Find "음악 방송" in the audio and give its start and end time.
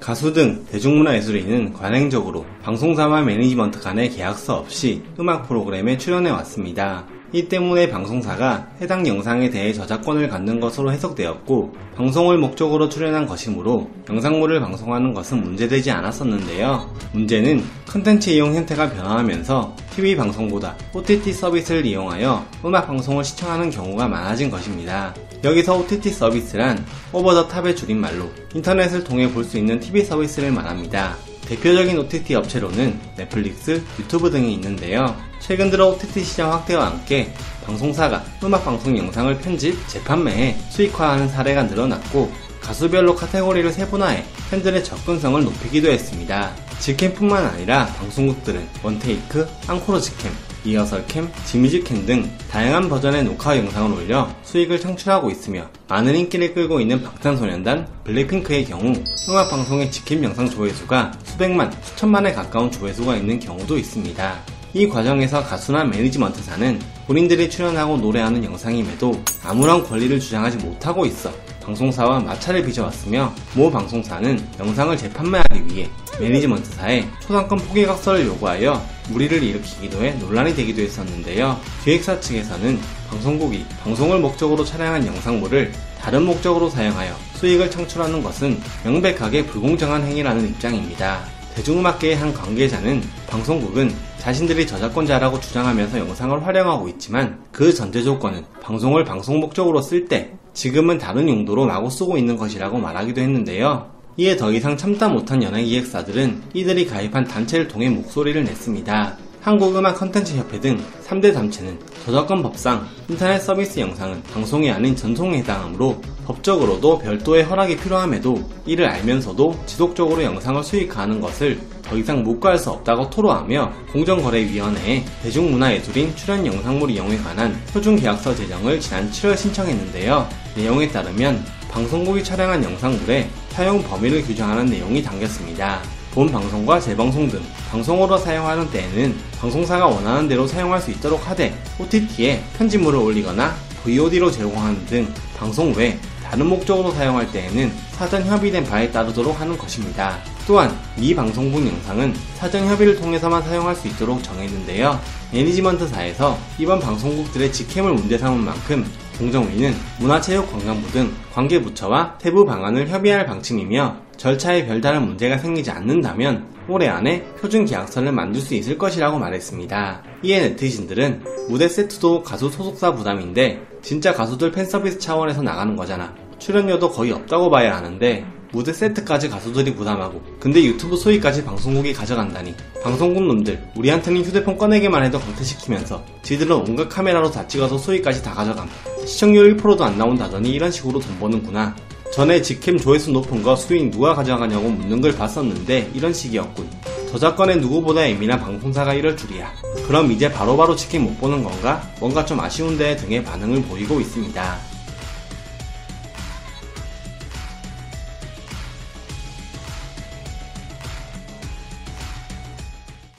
38.44-38.96